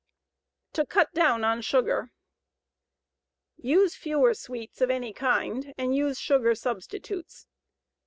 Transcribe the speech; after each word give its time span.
TO 0.73 0.83
CUT 0.83 1.13
DOWN 1.13 1.43
ON 1.43 1.61
SUGAR 1.61 2.11
USE 3.57 3.93
FEWER 3.93 4.33
SWEETS 4.33 4.81
OF 4.81 4.89
ANY 4.89 5.13
KIND 5.13 5.75
AND 5.77 5.95
USE 5.95 6.17
SUGAR 6.19 6.55
SUBSTITUTES. 6.55 7.45